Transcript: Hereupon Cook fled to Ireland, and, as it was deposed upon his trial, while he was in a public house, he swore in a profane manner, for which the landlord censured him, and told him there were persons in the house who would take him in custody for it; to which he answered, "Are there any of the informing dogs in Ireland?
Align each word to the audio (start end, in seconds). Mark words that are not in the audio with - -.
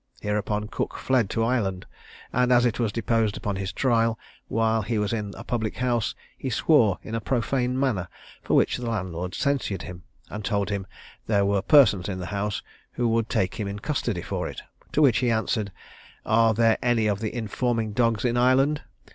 Hereupon 0.21 0.67
Cook 0.67 0.95
fled 0.97 1.29
to 1.29 1.43
Ireland, 1.43 1.85
and, 2.33 2.51
as 2.51 2.65
it 2.65 2.79
was 2.79 2.91
deposed 2.91 3.37
upon 3.37 3.57
his 3.57 3.71
trial, 3.71 4.17
while 4.47 4.81
he 4.81 4.97
was 4.97 5.13
in 5.13 5.31
a 5.37 5.43
public 5.43 5.77
house, 5.77 6.15
he 6.35 6.49
swore 6.49 6.97
in 7.03 7.13
a 7.13 7.21
profane 7.21 7.79
manner, 7.79 8.07
for 8.41 8.55
which 8.55 8.77
the 8.77 8.89
landlord 8.89 9.35
censured 9.35 9.83
him, 9.83 10.01
and 10.27 10.43
told 10.43 10.71
him 10.71 10.87
there 11.27 11.45
were 11.45 11.61
persons 11.61 12.09
in 12.09 12.17
the 12.17 12.25
house 12.33 12.63
who 12.93 13.07
would 13.09 13.29
take 13.29 13.59
him 13.59 13.67
in 13.67 13.77
custody 13.77 14.23
for 14.23 14.47
it; 14.47 14.63
to 14.91 15.03
which 15.03 15.19
he 15.19 15.29
answered, 15.29 15.71
"Are 16.25 16.55
there 16.55 16.79
any 16.81 17.05
of 17.05 17.19
the 17.19 17.31
informing 17.35 17.93
dogs 17.93 18.25
in 18.25 18.37
Ireland? 18.37 18.81